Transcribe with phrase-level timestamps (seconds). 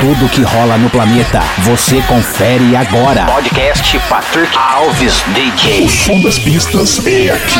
[0.00, 3.26] Tudo que rola no planeta, você confere agora.
[3.26, 5.90] Podcast Patrick Alves DJ.
[5.90, 7.58] Som das pistas é aqui.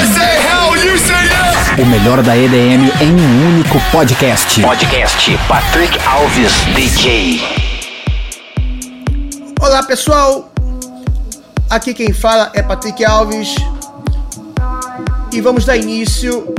[1.82, 4.62] O melhor da EDM em um único podcast.
[4.62, 7.42] Podcast Patrick Alves DJ.
[9.60, 10.50] Olá pessoal,
[11.68, 13.54] aqui quem fala é Patrick Alves
[15.30, 16.54] e vamos dar início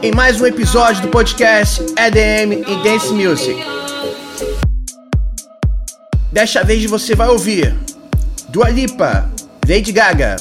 [0.00, 3.76] em mais um episódio do podcast EDM e Dance Music.
[6.32, 7.74] Desta vez você vai ouvir
[8.48, 9.28] Dua Lipa,
[9.68, 10.36] Lady Gaga,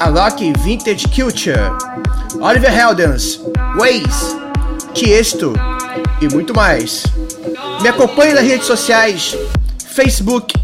[0.00, 1.72] Alok Vintage Culture,
[2.40, 3.40] Oliver Heldens,
[3.76, 4.36] Waze,
[4.94, 5.52] Tiesto
[6.20, 7.04] e muito mais.
[7.82, 9.36] Me acompanhe nas redes sociais,
[9.86, 10.54] Facebook,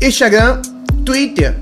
[0.00, 0.60] Instagram,
[1.04, 1.56] Twitter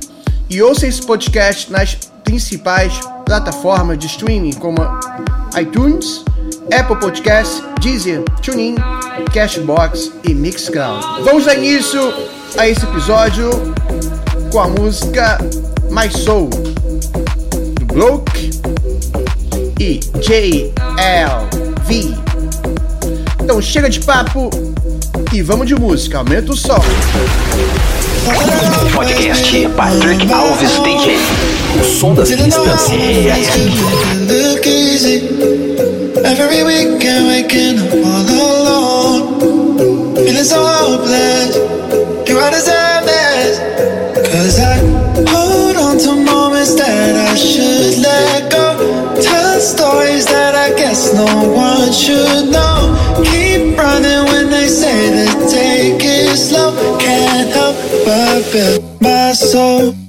[0.49, 1.95] e ouça esse podcast nas
[2.25, 2.93] principais
[3.25, 4.79] plataformas de streaming como
[5.61, 6.25] iTunes,
[6.73, 8.77] Apple Podcasts, Deezer, TuneIn,
[9.33, 11.25] Cashbox e Mixcloud.
[11.25, 12.13] Vamos dar início
[12.57, 13.51] a esse episódio
[14.53, 15.39] com a música
[15.91, 18.51] My Soul do Bloke
[19.81, 20.71] e JLV.
[23.43, 24.51] Então chega de papo
[25.33, 26.81] e vamos de música, aumenta o som.
[28.95, 31.19] Podcast Patrick Alves DJ.
[31.81, 33.71] O som das pistas é aqui.
[36.31, 38.23] Every weekend waking up all
[38.63, 40.15] alone.
[40.15, 41.57] Feeling so hopeless.
[42.25, 43.59] Do I deserve this?
[44.31, 44.77] Cause I
[45.29, 49.21] hold on to moments that I should let go.
[49.21, 52.95] Tell stories that I guess no one should know.
[53.25, 56.71] Keep running when they say that take it slow.
[57.01, 57.75] Can't help
[58.07, 60.00] but build my soul.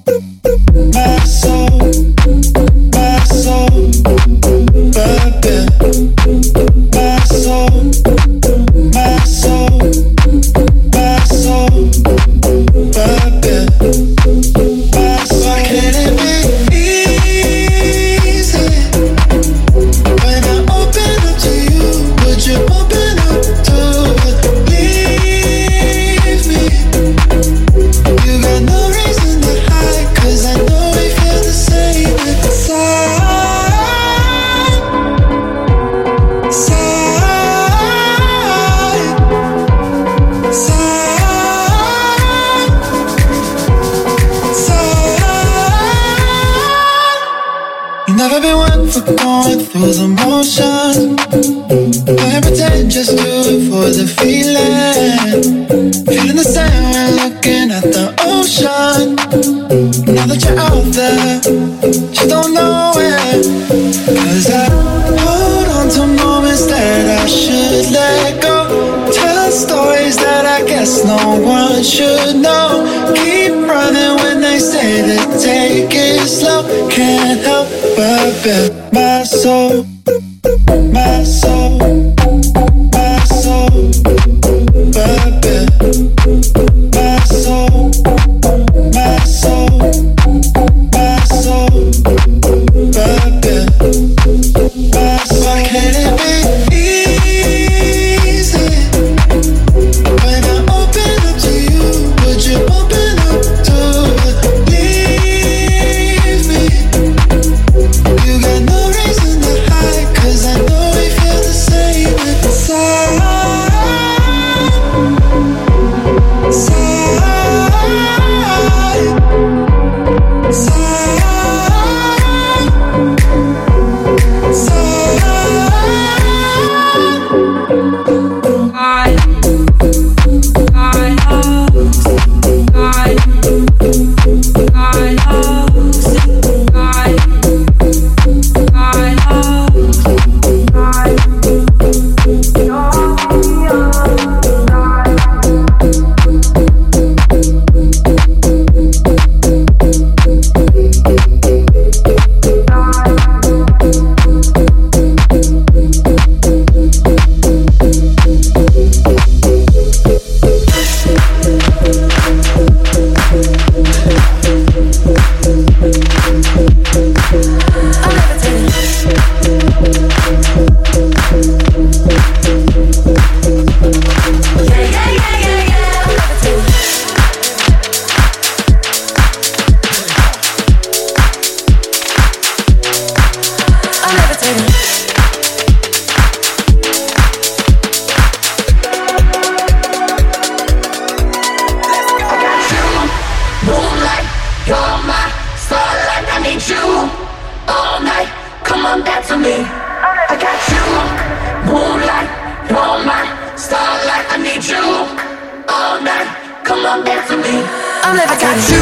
[206.84, 208.82] I never got you,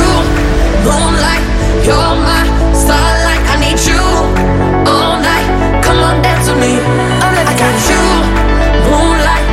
[0.87, 1.43] moonlight,
[1.83, 3.43] you're my starlight.
[3.43, 3.99] I need you
[4.87, 5.83] all night.
[5.83, 6.79] Come on, dance with me.
[6.79, 7.99] I got you,
[8.89, 9.48] moonlight.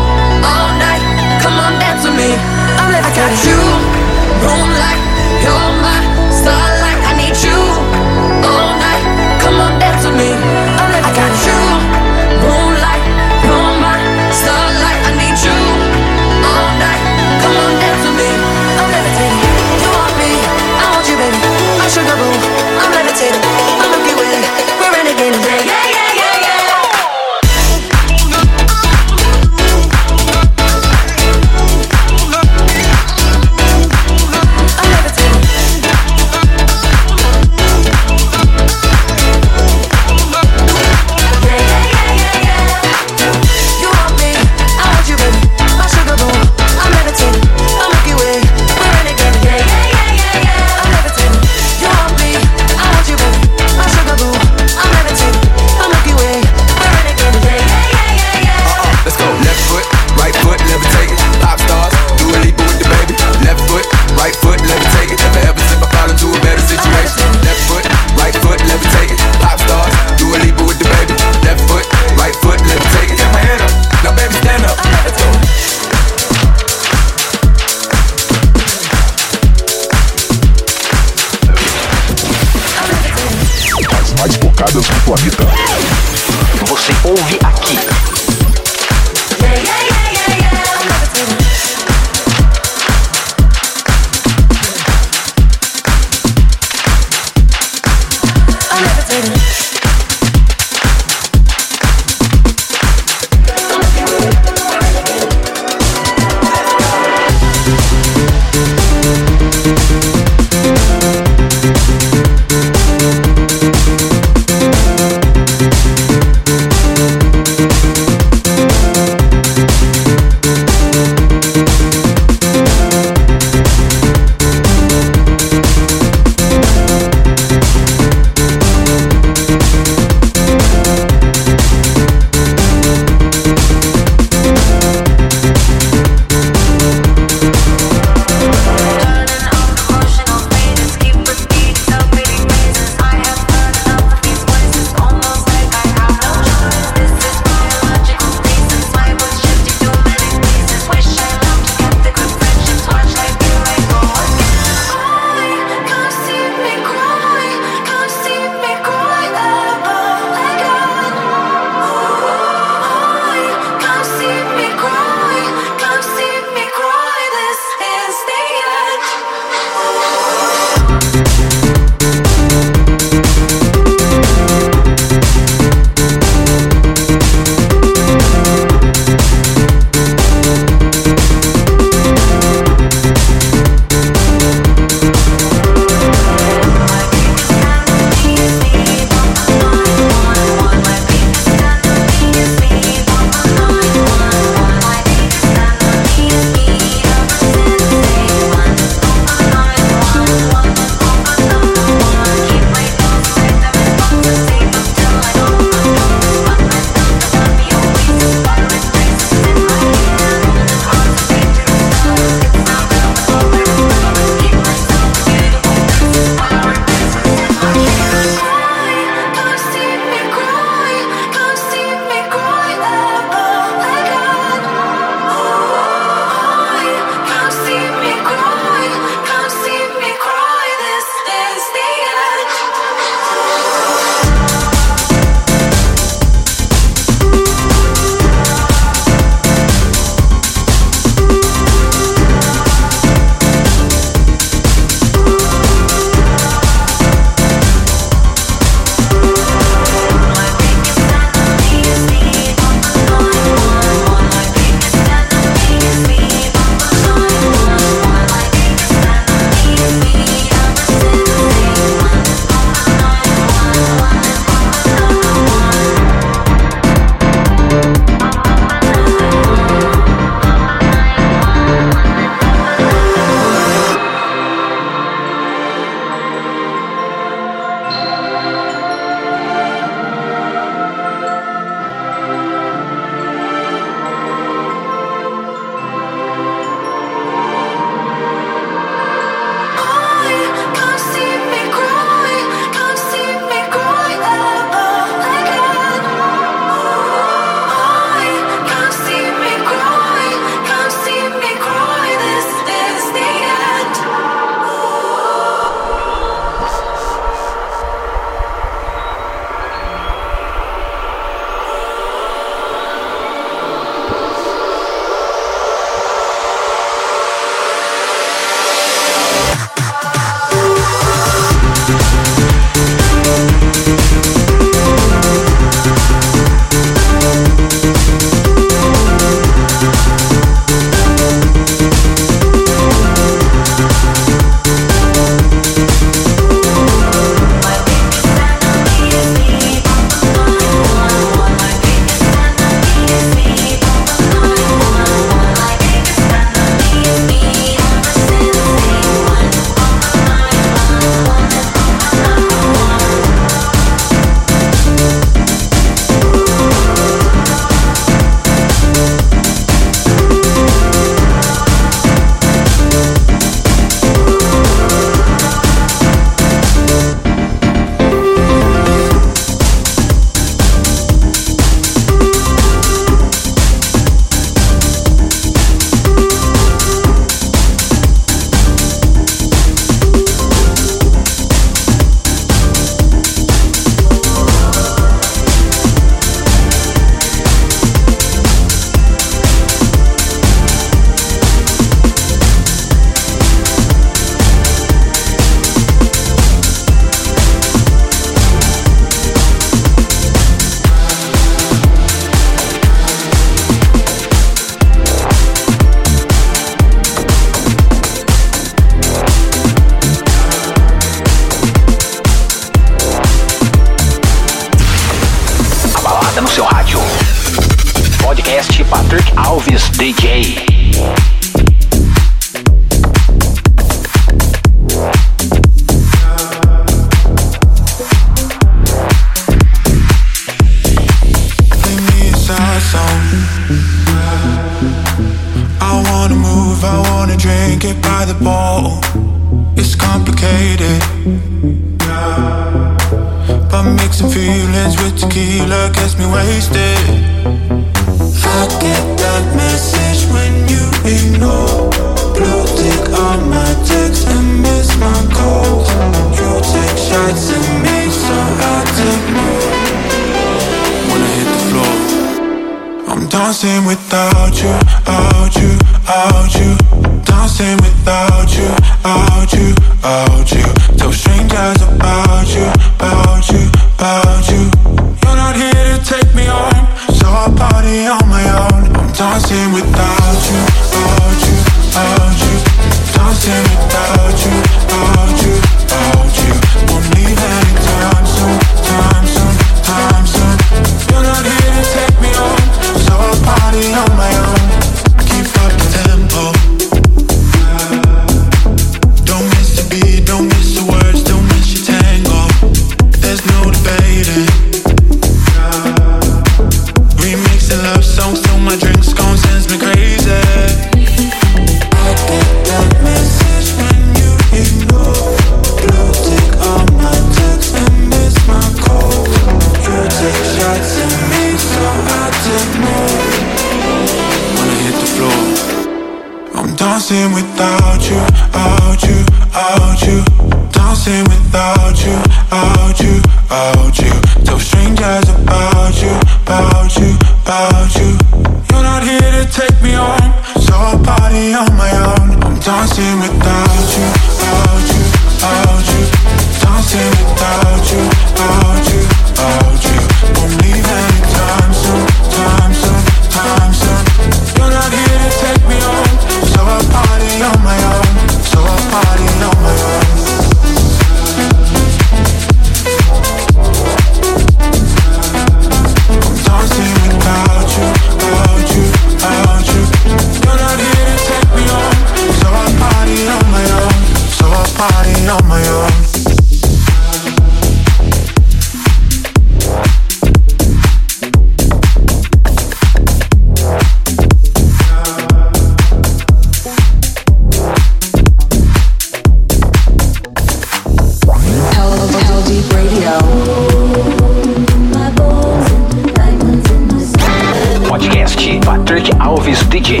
[599.46, 600.00] Alves DJ.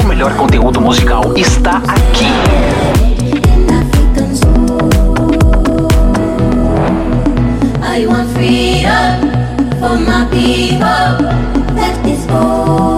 [0.00, 2.26] O melhor conteúdo musical está aqui.
[7.82, 9.32] I want freedom
[9.80, 11.18] for my people.
[11.74, 12.95] That is all.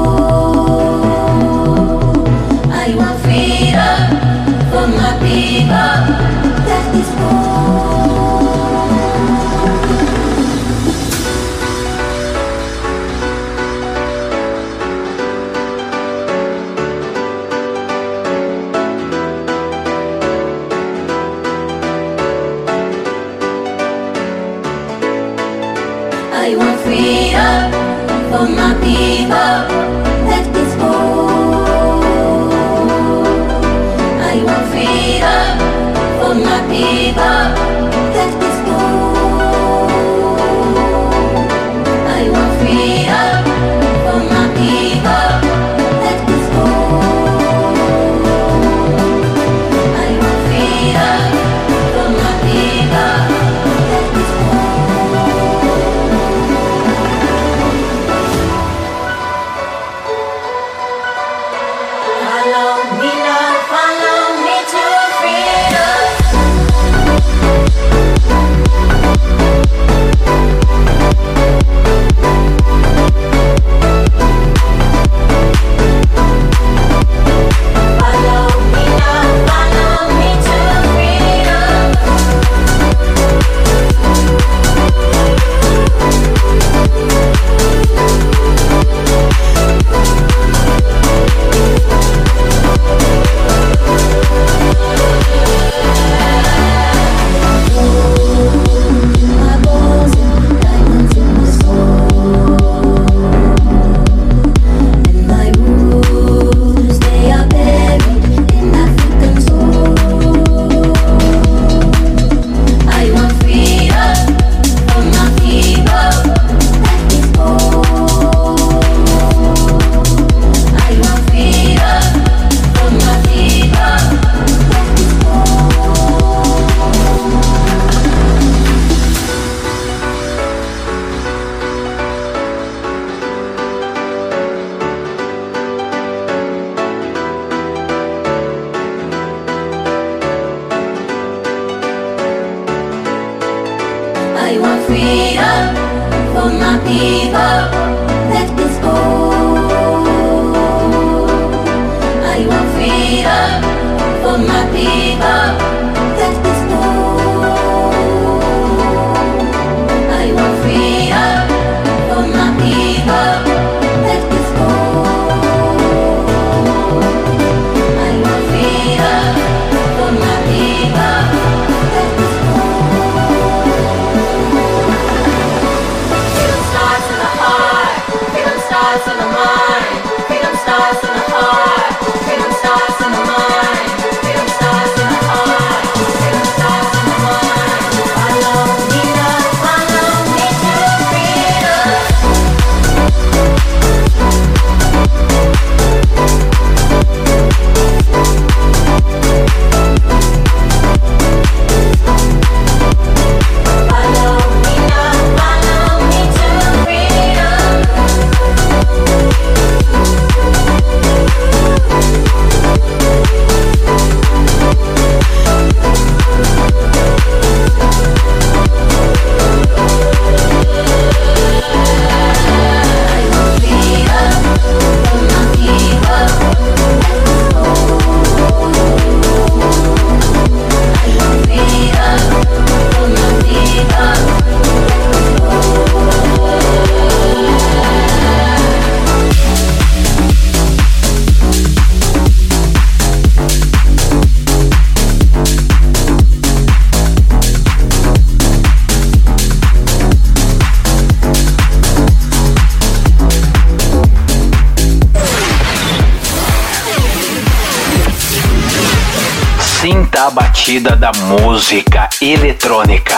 [260.69, 263.17] Batida da música eletrônica.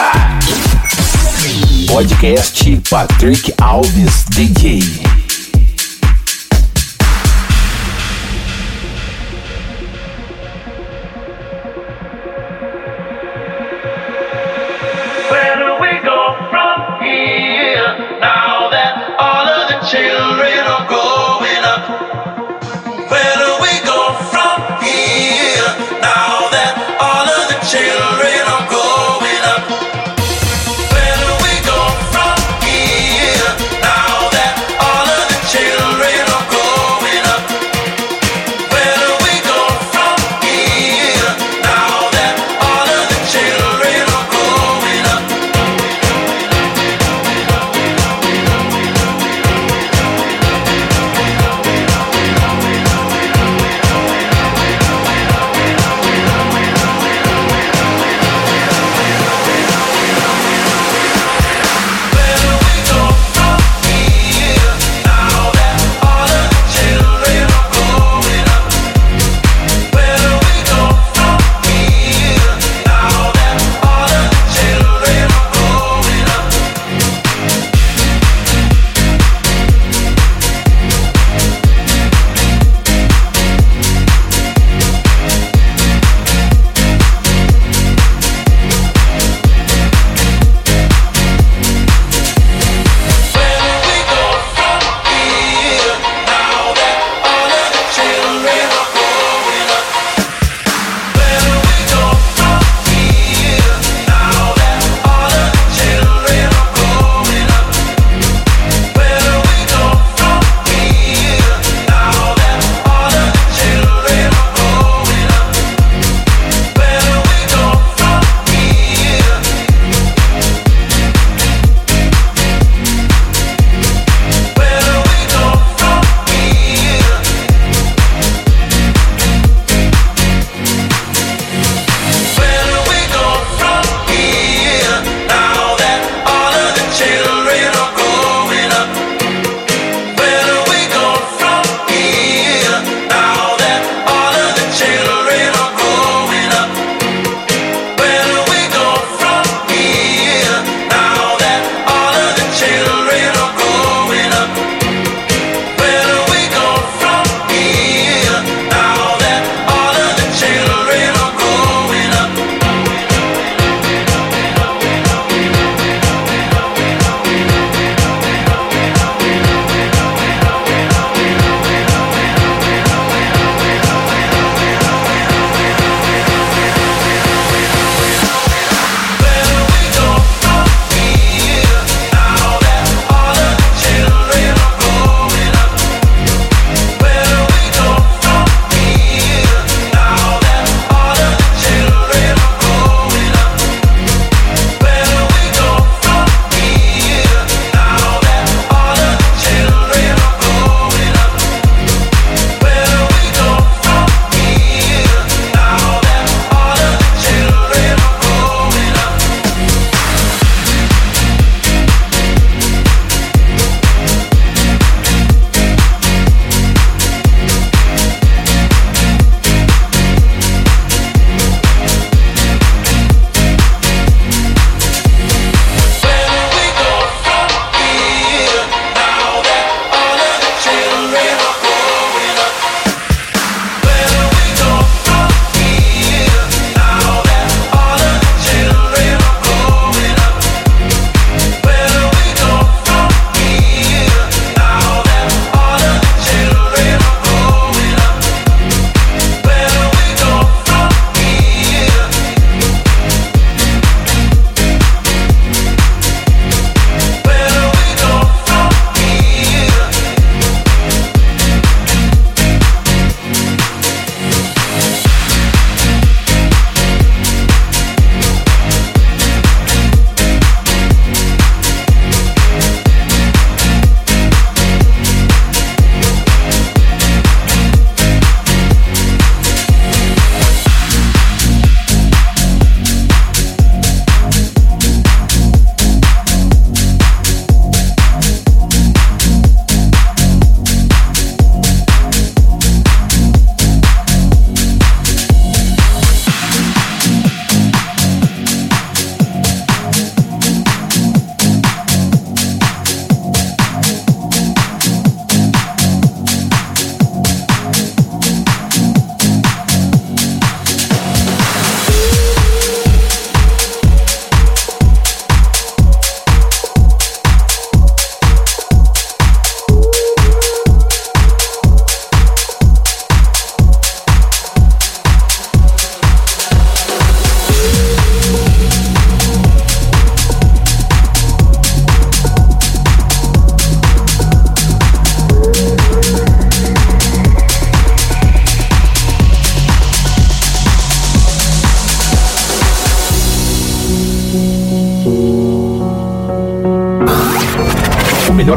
[1.85, 5.10] Podcast Patrick Alves DJ.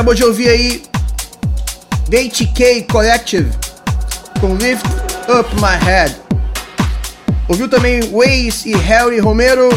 [0.00, 0.82] acabou de ouvir aí
[2.08, 3.50] Date K Collective
[4.40, 4.86] com Lift
[5.28, 6.16] Up My Head.
[7.48, 9.68] Ouviu também Waze e Harry Romero,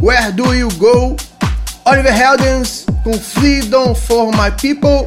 [0.00, 1.14] Where Do You Go?
[1.84, 5.04] Oliver Heldens com Freedom For My People,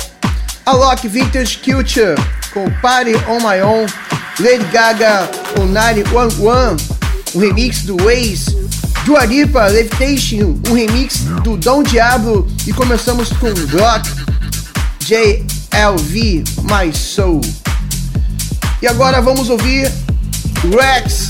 [0.68, 2.14] Alok Vintage Culture
[2.54, 3.88] com Party On My Own,
[4.40, 6.90] Lady Gaga com 911,
[7.34, 8.56] um remix do Waze,
[9.04, 12.48] Duaripa Levitation, um remix do Dom Diablo.
[12.68, 14.30] E começamos com Glock.
[15.10, 17.42] JLV My Soul.
[18.80, 19.92] E agora vamos ouvir
[20.72, 21.30] Rex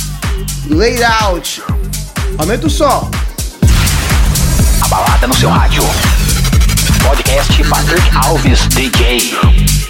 [0.67, 1.63] Laid Out.
[2.37, 3.09] Aumenta o som.
[4.81, 5.81] A balada no seu rádio.
[7.01, 9.88] Podcast Patrick Alves DJ.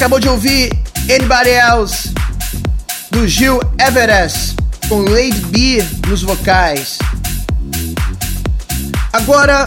[0.00, 0.72] Acabou de ouvir
[1.14, 2.14] Anybody Else
[3.10, 4.56] do Gil Everest
[4.88, 6.96] com Lady B nos vocais.
[9.12, 9.66] Agora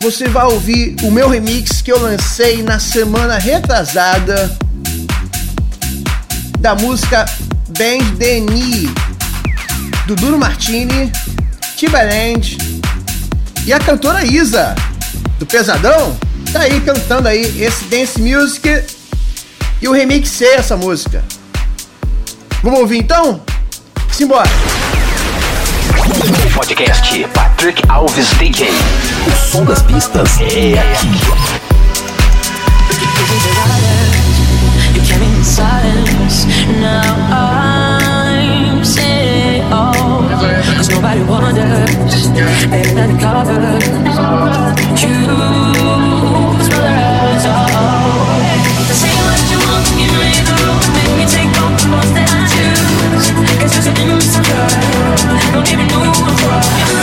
[0.00, 4.58] você vai ouvir o meu remix que eu lancei na semana retrasada
[6.58, 7.24] da música
[7.78, 8.92] Band Deni
[10.08, 11.12] do Duro Martini,
[11.76, 12.58] Timbaland
[13.64, 14.74] e a cantora Isa
[15.38, 16.18] do Pesadão
[16.52, 18.97] tá aí cantando aí esse dance music
[19.80, 21.22] e o remix é essa música.
[22.62, 23.40] Vamos ouvir então?
[24.10, 24.48] Simbora!
[26.54, 28.68] Podcast Patrick Alves DJ.
[29.26, 31.06] O som das pistas é aqui.
[34.94, 36.46] You came in silence.
[36.80, 40.26] Now I'm saying, oh,
[40.76, 42.28] cause nobody wonders.
[42.32, 43.78] They're undercover.
[44.96, 45.47] You
[53.62, 54.66] It's just a thing I'm insecure.
[55.52, 56.97] Don't even know you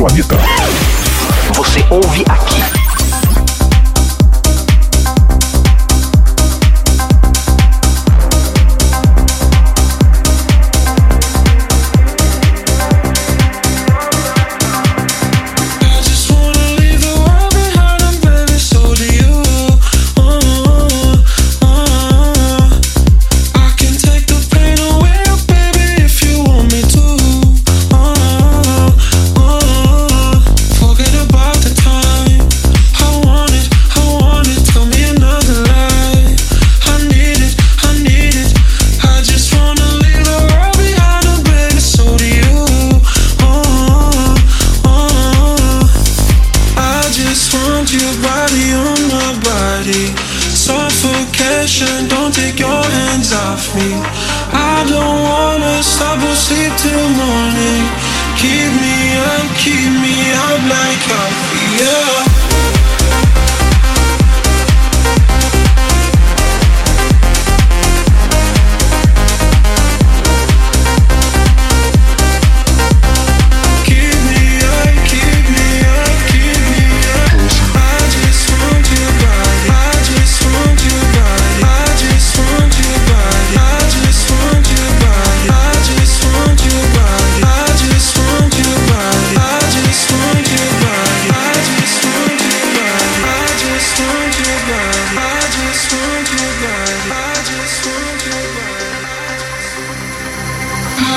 [0.00, 0.38] planeta.
[1.54, 2.49] Você ouve aqui.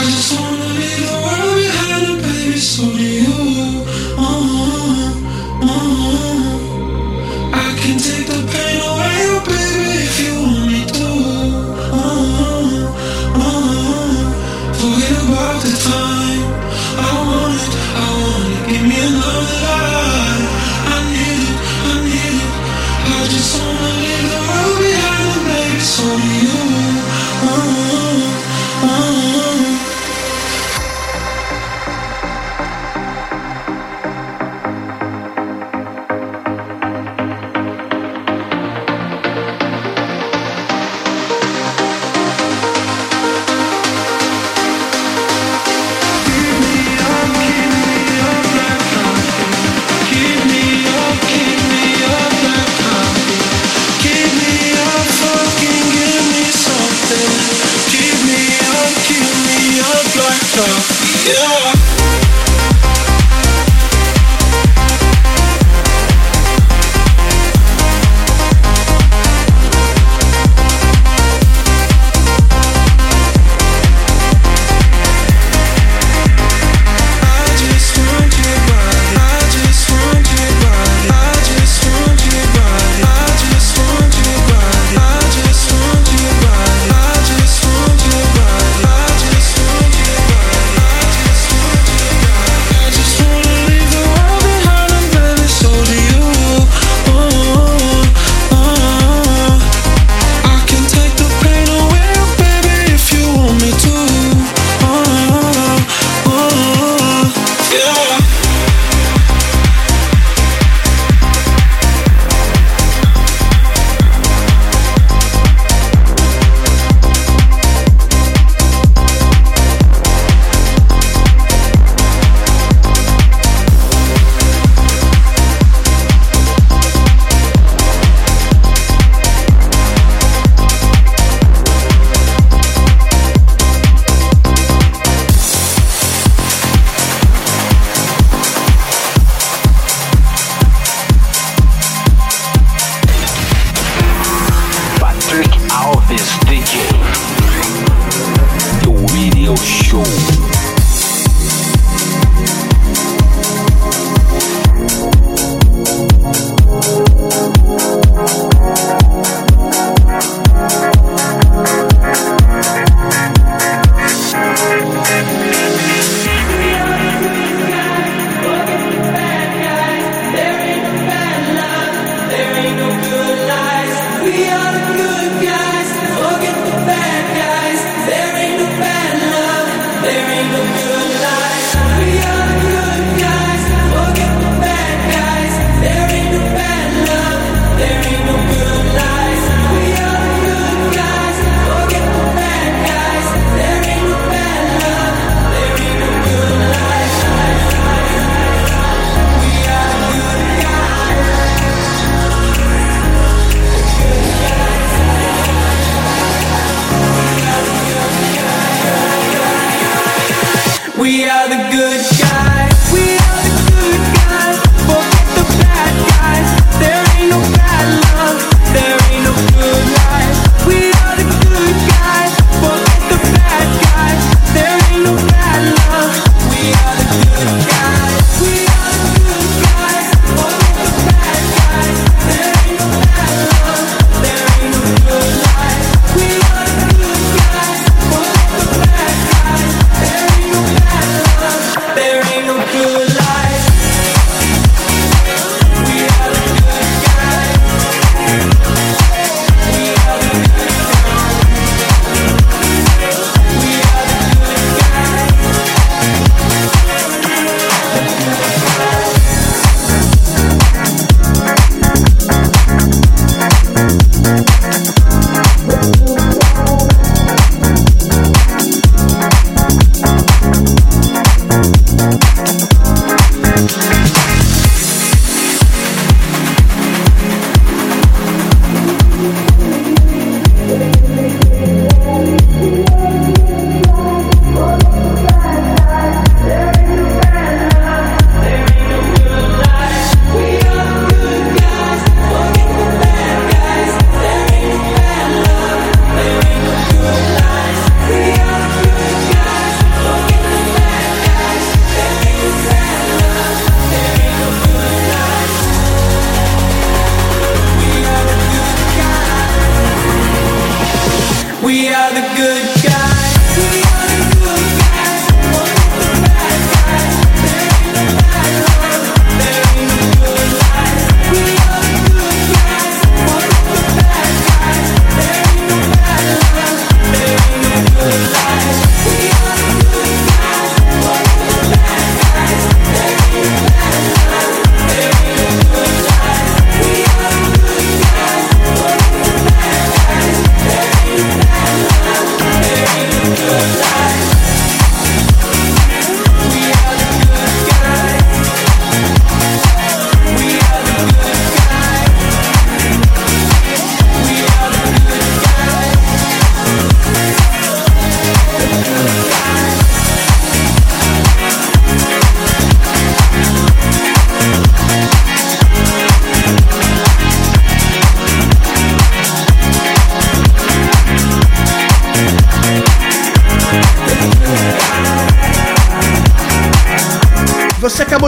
[0.06, 4.03] just wanna leave the world behind, and baby, so do you.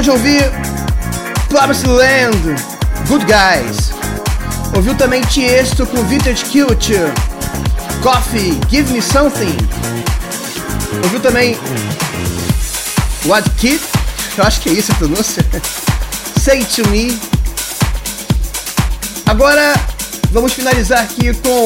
[0.06, 0.51] de ouvir
[1.49, 2.38] Promised Land,
[3.08, 3.89] Good Guys.
[4.76, 7.12] Ouviu também Tiesto com Vintage Culture,
[8.03, 9.58] Coffee, Give Me Something.
[11.03, 11.58] Ouviu também
[13.26, 13.82] What Kid,
[14.38, 15.43] eu acho que é isso a pronúncia.
[16.39, 17.20] Say To Me.
[19.26, 19.74] Agora
[20.32, 21.66] vamos finalizar aqui com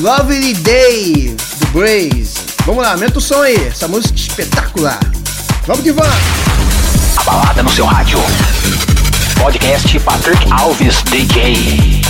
[0.00, 2.34] Lovely Day, do Braze.
[2.66, 5.11] Vamos lá, aumenta o som aí, essa música é espetacular.
[5.66, 6.12] Vamos que vamos!
[7.18, 8.18] A balada no seu rádio.
[9.40, 12.01] Podcast Patrick Alves DJ.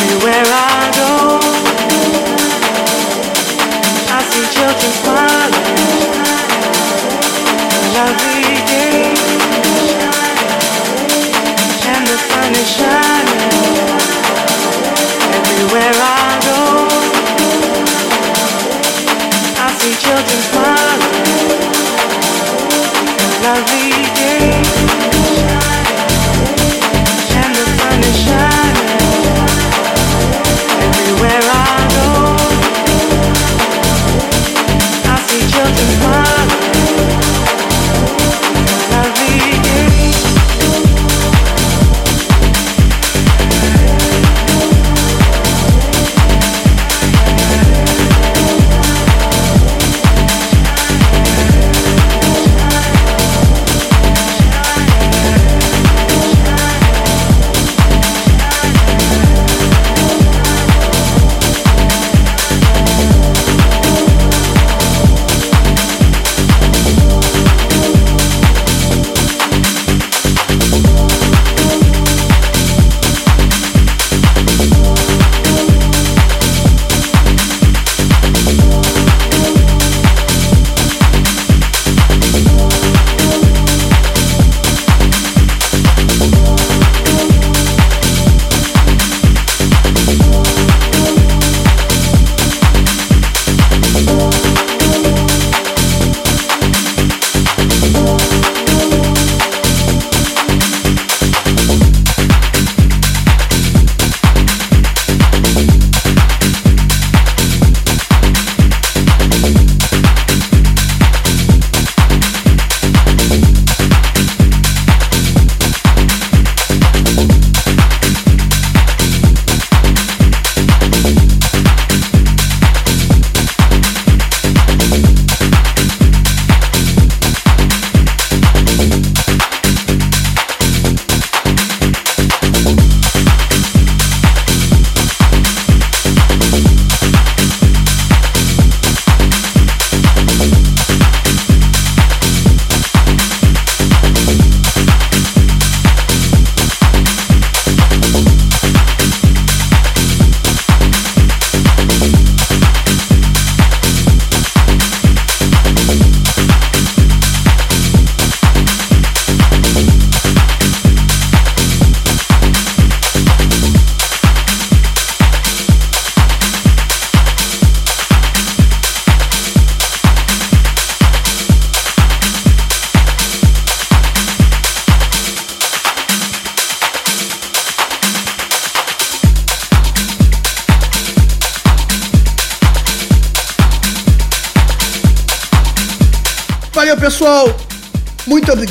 [0.00, 0.67] Everywhere I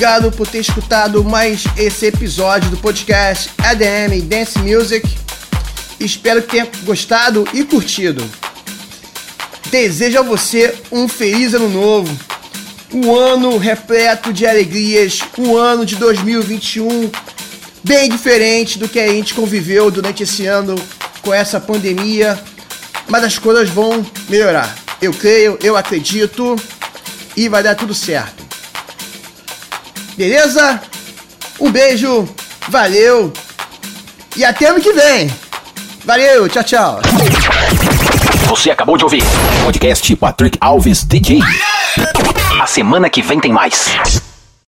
[0.07, 5.05] obrigado por ter escutado mais esse episódio do podcast ADM Dance Music.
[5.99, 8.23] Espero que tenha gostado e curtido.
[9.69, 12.17] Desejo a você um feliz ano novo,
[12.93, 17.11] um ano repleto de alegrias, um ano de 2021
[17.83, 20.75] bem diferente do que a gente conviveu durante esse ano
[21.21, 22.41] com essa pandemia,
[23.09, 24.73] mas as coisas vão melhorar.
[25.01, 26.55] Eu creio, eu acredito
[27.35, 28.46] e vai dar tudo certo.
[30.17, 30.81] Beleza?
[31.59, 32.27] Um beijo,
[32.69, 33.31] valeu
[34.35, 35.31] e até ano que vem.
[36.05, 36.99] Valeu, tchau, tchau.
[38.47, 39.21] Você acabou de ouvir
[39.63, 41.39] podcast Patrick Alves DJ.
[42.59, 43.91] A semana que vem tem mais.